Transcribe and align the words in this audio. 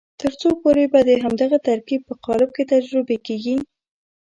تر 0.21 0.31
څو 0.41 0.49
پورې 0.61 0.85
به 0.91 0.99
د 1.09 1.11
همدغه 1.23 1.57
ترکیب 1.67 2.01
په 2.09 2.13
قالب 2.25 2.49
کې 2.55 2.63
تجربې 2.73 3.17
کېږي. 3.27 3.57